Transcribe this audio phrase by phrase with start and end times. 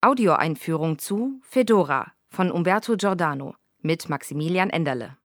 [0.00, 5.16] Audioeinführung zu Fedora von Umberto Giordano mit Maximilian Enderle.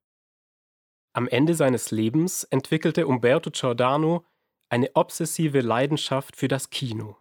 [1.13, 4.25] Am Ende seines Lebens entwickelte Umberto Giordano
[4.70, 7.17] eine obsessive Leidenschaft für das Kino.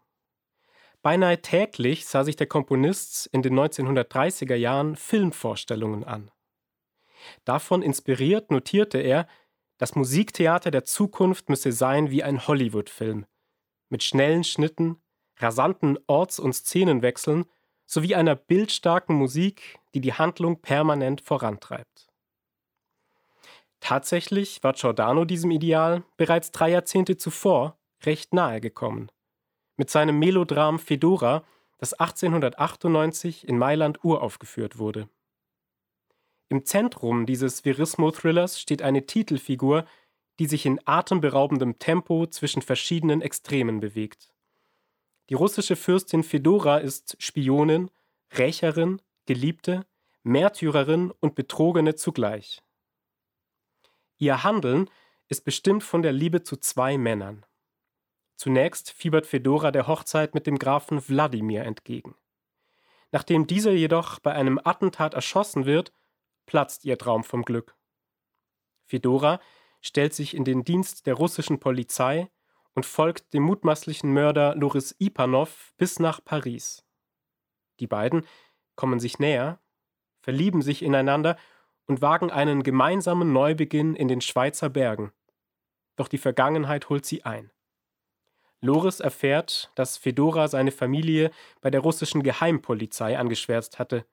[1.03, 6.31] Beinahe täglich sah sich der Komponist in den 1930er Jahren Filmvorstellungen an.
[7.45, 9.29] Davon inspiriert notierte er,
[9.77, 13.27] das Musiktheater der Zukunft müsse sein wie ein Hollywood-Film,
[13.91, 15.03] mit schnellen Schnitten,
[15.39, 17.47] rasanten Orts- und Szenenwechseln
[17.87, 22.09] sowie einer bildstarken Musik, die die Handlung permanent vorantreibt.
[23.81, 29.11] Tatsächlich war Giordano diesem Ideal bereits drei Jahrzehnte zuvor recht nahe gekommen.
[29.77, 31.45] Mit seinem Melodram Fedora,
[31.79, 35.09] das 1898 in Mailand uraufgeführt wurde.
[36.49, 39.85] Im Zentrum dieses Verismo-Thrillers steht eine Titelfigur,
[40.39, 44.32] die sich in atemberaubendem Tempo zwischen verschiedenen Extremen bewegt.
[45.33, 47.91] Die russische Fürstin Fedora ist Spionin,
[48.35, 49.87] Rächerin, Geliebte,
[50.25, 52.63] Märtyrerin und Betrogene zugleich.
[54.19, 54.91] Ihr Handeln
[55.29, 57.47] ist bestimmt von der Liebe zu zwei Männern.
[58.37, 62.15] Zunächst fiebert Fedora der Hochzeit mit dem Grafen Wladimir entgegen.
[63.11, 65.95] Nachdem dieser jedoch bei einem Attentat erschossen wird,
[66.45, 67.75] platzt ihr Traum vom Glück.
[68.85, 69.41] Fedora
[69.81, 72.29] stellt sich in den Dienst der russischen Polizei
[72.75, 76.85] und folgt dem mutmaßlichen Mörder Loris Ipanov bis nach Paris.
[77.81, 78.27] Die beiden
[78.77, 79.61] kommen sich näher,
[80.23, 81.37] verlieben sich ineinander
[81.87, 85.13] und wagen einen gemeinsamen Neubeginn in den Schweizer Bergen.
[85.97, 87.51] Doch die Vergangenheit holt sie ein.
[88.61, 94.07] Loris erfährt, dass Fedora seine Familie bei der russischen Geheimpolizei angeschwärzt hatte.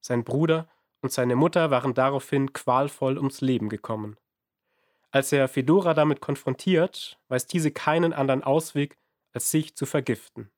[0.00, 0.68] Sein Bruder
[1.00, 4.18] und seine Mutter waren daraufhin qualvoll ums Leben gekommen.
[5.16, 8.98] Als er Fedora damit konfrontiert, weiß diese keinen anderen Ausweg,
[9.32, 10.50] als sich zu vergiften.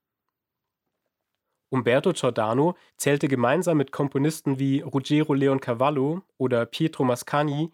[1.69, 7.71] Umberto Giordano zählte gemeinsam mit Komponisten wie Ruggero Leoncavallo oder Pietro Mascagni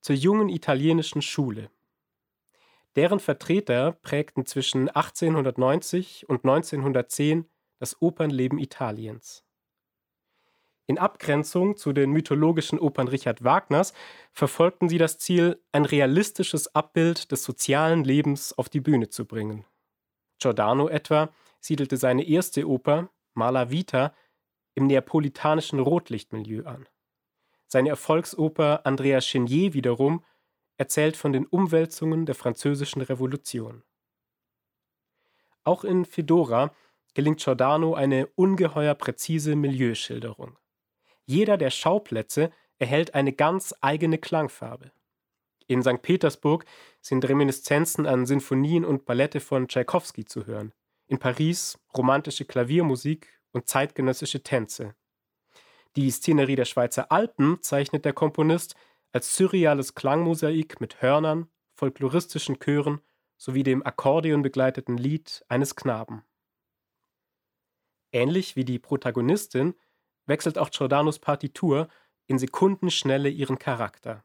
[0.00, 1.70] zur jungen italienischen Schule.
[2.96, 7.48] Deren Vertreter prägten zwischen 1890 und 1910
[7.78, 9.44] das Opernleben Italiens.
[10.86, 13.94] In Abgrenzung zu den mythologischen Opern Richard Wagners
[14.32, 19.64] verfolgten sie das Ziel, ein realistisches Abbild des sozialen Lebens auf die Bühne zu bringen.
[20.38, 24.14] Giordano etwa siedelte seine erste Oper, Mala Vita,
[24.74, 26.86] im neapolitanischen Rotlichtmilieu an.
[27.66, 30.22] Seine Erfolgsoper Andrea Chenier wiederum
[30.76, 33.84] erzählt von den Umwälzungen der französischen Revolution.
[35.62, 36.74] Auch in Fedora
[37.14, 40.58] gelingt Giordano eine ungeheuer präzise Milieuschilderung.
[41.26, 44.92] Jeder der Schauplätze erhält eine ganz eigene Klangfarbe.
[45.66, 46.02] In St.
[46.02, 46.66] Petersburg
[47.00, 50.72] sind Reminiszenzen an Sinfonien und Ballette von Tschaikowski zu hören.
[51.06, 54.94] In Paris romantische Klaviermusik und zeitgenössische Tänze.
[55.96, 58.74] Die Szenerie der Schweizer Alpen zeichnet der Komponist
[59.12, 63.00] als surreales Klangmosaik mit Hörnern, folkloristischen Chören
[63.36, 66.24] sowie dem Akkordeon begleiteten Lied eines Knaben.
[68.12, 69.74] Ähnlich wie die Protagonistin
[70.26, 71.88] wechselt auch Giordanos Partitur
[72.26, 74.24] in Sekundenschnelle ihren Charakter.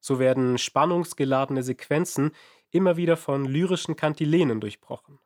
[0.00, 2.32] So werden spannungsgeladene Sequenzen
[2.70, 5.18] immer wieder von lyrischen Kantilenen durchbrochen.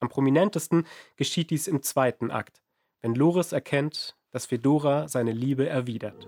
[0.00, 0.86] Am prominentesten
[1.16, 2.62] geschieht dies im zweiten Akt,
[3.00, 6.26] wenn Loris erkennt, dass Fedora seine Liebe erwidert.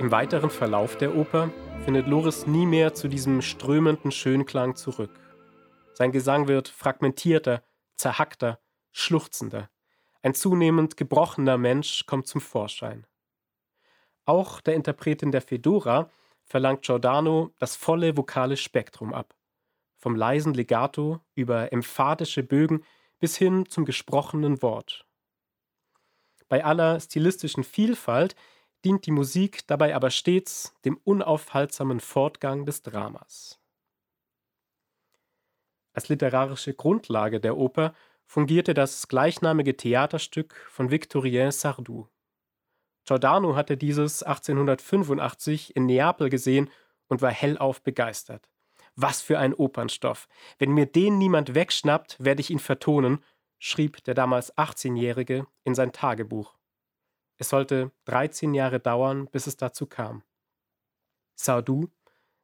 [0.00, 1.50] Im weiteren Verlauf der Oper
[1.84, 5.10] findet Loris nie mehr zu diesem strömenden Schönklang zurück.
[5.92, 7.62] Sein Gesang wird fragmentierter,
[7.96, 8.60] zerhackter,
[8.92, 9.68] schluchzender.
[10.22, 13.06] Ein zunehmend gebrochener Mensch kommt zum Vorschein.
[14.24, 16.08] Auch der Interpretin der Fedora
[16.44, 19.34] verlangt Giordano das volle vokale Spektrum ab.
[19.98, 22.84] Vom leisen Legato über emphatische Bögen
[23.18, 25.04] bis hin zum gesprochenen Wort.
[26.48, 28.34] Bei aller stilistischen Vielfalt
[28.84, 33.58] dient die Musik dabei aber stets dem unaufhaltsamen Fortgang des Dramas.
[35.92, 37.94] Als literarische Grundlage der Oper
[38.24, 42.08] fungierte das gleichnamige Theaterstück von Victorien Sardou.
[43.04, 46.70] Giordano hatte dieses 1885 in Neapel gesehen
[47.08, 48.48] und war hellauf begeistert.
[48.94, 50.28] Was für ein Opernstoff.
[50.58, 53.24] Wenn mir den niemand wegschnappt, werde ich ihn vertonen,
[53.58, 56.59] schrieb der damals 18-Jährige in sein Tagebuch.
[57.40, 60.22] Es sollte 13 Jahre dauern, bis es dazu kam.
[61.34, 61.88] Sardou,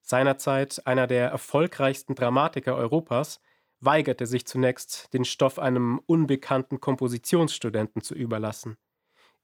[0.00, 3.42] seinerzeit einer der erfolgreichsten Dramatiker Europas,
[3.78, 8.78] weigerte sich zunächst, den Stoff einem unbekannten Kompositionsstudenten zu überlassen.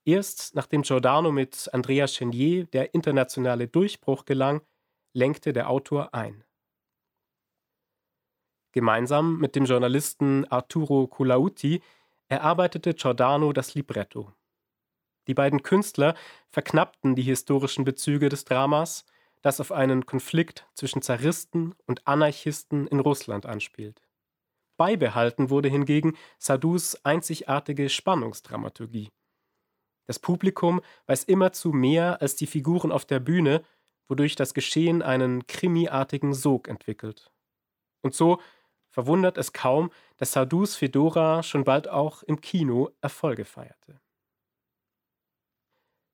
[0.07, 4.63] Erst nachdem Giordano mit Andrea Chenier der internationale Durchbruch gelang,
[5.13, 6.45] lenkte der Autor ein.
[8.73, 11.83] Gemeinsam mit dem Journalisten Arturo Colautti
[12.29, 14.33] erarbeitete Giordano das Libretto.
[15.29, 16.15] Die beiden Künstler
[16.49, 19.05] verknappten die historischen Bezüge des Dramas,
[19.41, 24.03] das auf einen Konflikt zwischen Zaristen und Anarchisten in Russland anspielt.
[24.77, 29.11] Beibehalten wurde hingegen Sadus einzigartige Spannungsdramaturgie.
[30.07, 33.65] Das Publikum weiß immerzu mehr als die Figuren auf der Bühne,
[34.09, 37.31] wodurch das Geschehen einen krimiartigen Sog entwickelt.
[38.03, 38.41] Und so
[38.91, 44.02] verwundert es kaum, dass Sadus Fedora schon bald auch im Kino Erfolge feierte.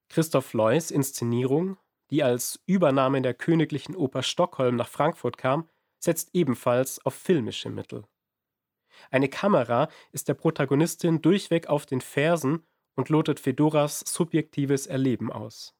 [0.08, 1.76] Christoph Loys Inszenierung,
[2.10, 5.68] die als Übernahme der Königlichen Oper Stockholm nach Frankfurt kam,
[5.98, 8.04] setzt ebenfalls auf filmische Mittel.
[9.10, 15.74] Eine Kamera ist der Protagonistin durchweg auf den Fersen und lotet Fedoras subjektives Erleben aus.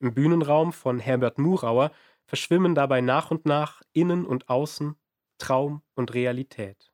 [0.00, 1.90] Im Bühnenraum von Herbert Murauer
[2.26, 4.96] verschwimmen dabei nach und nach Innen und Außen,
[5.38, 6.92] Traum und Realität.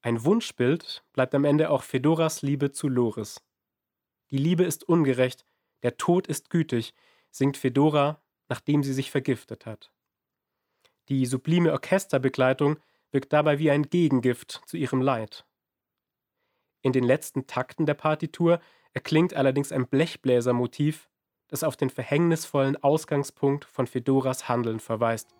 [0.00, 3.44] Ein Wunschbild bleibt am Ende auch Fedoras Liebe zu Loris.
[4.30, 5.44] Die Liebe ist ungerecht,
[5.82, 6.94] der Tod ist gütig,
[7.30, 9.92] singt Fedora, nachdem sie sich vergiftet hat.
[11.08, 12.78] Die sublime Orchesterbegleitung
[13.10, 15.46] wirkt dabei wie ein Gegengift zu ihrem Leid.
[16.82, 18.60] In den letzten Takten der Partitur
[18.92, 21.08] erklingt allerdings ein Blechbläsermotiv,
[21.48, 25.34] das auf den verhängnisvollen Ausgangspunkt von Fedoras Handeln verweist,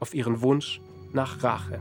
[0.00, 0.80] auf ihren Wunsch
[1.12, 1.80] nach Rache.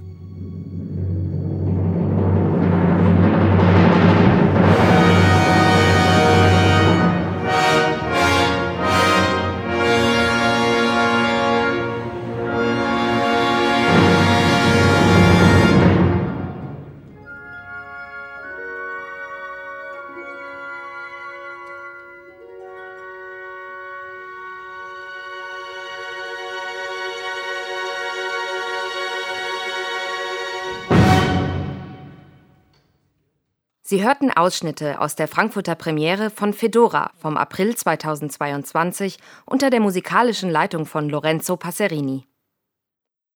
[33.90, 40.52] Sie hörten Ausschnitte aus der Frankfurter Premiere von Fedora vom April 2022 unter der musikalischen
[40.52, 42.29] Leitung von Lorenzo Passerini.